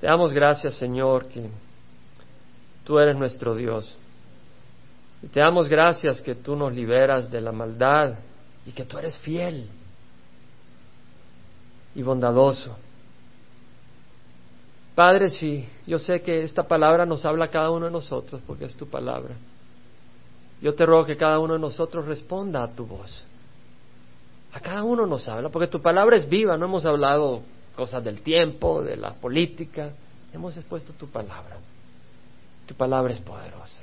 [0.00, 1.48] Te damos gracias, Señor, que
[2.84, 3.94] tú eres nuestro Dios.
[5.22, 8.14] Y te damos gracias que tú nos liberas de la maldad
[8.66, 9.68] y que tú eres fiel
[11.94, 12.76] y bondadoso.
[14.94, 18.66] Padre, sí, yo sé que esta palabra nos habla a cada uno de nosotros porque
[18.66, 19.34] es tu palabra.
[20.62, 23.24] Yo te ruego que cada uno de nosotros responda a tu voz.
[24.52, 27.42] A cada uno nos habla, porque tu palabra es viva, no hemos hablado
[27.74, 29.90] cosas del tiempo, de la política,
[30.32, 31.56] hemos expuesto tu palabra.
[32.66, 33.82] Tu palabra es poderosa.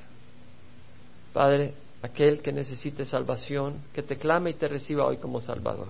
[1.33, 5.89] Padre, aquel que necesite salvación, que te clame y te reciba hoy como Salvador.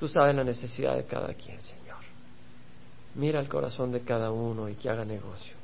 [0.00, 1.98] Tú sabes la necesidad de cada quien, Señor.
[3.16, 5.59] Mira el corazón de cada uno y que haga negocio.